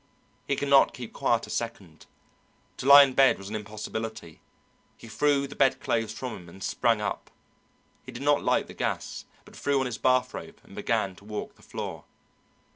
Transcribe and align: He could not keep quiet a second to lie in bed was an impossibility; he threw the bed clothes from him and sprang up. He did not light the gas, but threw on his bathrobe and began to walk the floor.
He 0.47 0.55
could 0.55 0.67
not 0.67 0.95
keep 0.95 1.13
quiet 1.13 1.45
a 1.45 1.51
second 1.51 2.07
to 2.77 2.87
lie 2.87 3.03
in 3.03 3.13
bed 3.13 3.37
was 3.37 3.49
an 3.49 3.55
impossibility; 3.55 4.41
he 4.97 5.07
threw 5.07 5.45
the 5.45 5.55
bed 5.55 5.79
clothes 5.79 6.11
from 6.11 6.35
him 6.35 6.49
and 6.49 6.63
sprang 6.63 6.99
up. 6.99 7.29
He 8.03 8.11
did 8.11 8.23
not 8.23 8.41
light 8.43 8.65
the 8.65 8.73
gas, 8.73 9.25
but 9.45 9.55
threw 9.55 9.79
on 9.79 9.85
his 9.85 9.99
bathrobe 9.99 10.59
and 10.63 10.73
began 10.73 11.15
to 11.17 11.23
walk 11.25 11.53
the 11.53 11.61
floor. 11.61 12.05